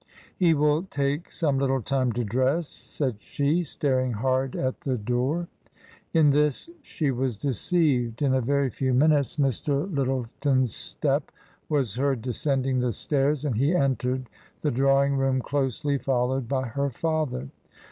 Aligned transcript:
"He 0.35 0.55
will 0.55 0.81
take 0.81 1.31
some 1.31 1.59
little 1.59 1.79
time 1.83 2.11
to 2.13 2.23
dress," 2.23 2.67
said 2.67 3.17
she, 3.19 3.61
staring 3.61 4.13
hard 4.13 4.55
at 4.55 4.81
the 4.81 4.97
door. 4.97 5.47
In 6.11 6.31
this 6.31 6.71
she 6.81 7.11
was 7.11 7.37
deceived. 7.37 8.23
In 8.23 8.33
a 8.33 8.41
very 8.41 8.71
few 8.71 8.95
minutes 8.95 9.35
Mr. 9.35 9.87
Lyttleton's 9.95 10.73
step 10.73 11.31
was 11.69 11.97
heard 11.97 12.23
descending 12.23 12.79
the 12.79 12.93
stairs, 12.93 13.45
and 13.45 13.57
he 13.57 13.75
entered 13.75 14.27
the 14.63 14.71
drawing 14.71 15.17
room 15.17 15.39
closely 15.39 15.99
followed 15.99 16.47
by 16.49 16.65
her 16.69 16.89
father. 16.89 17.49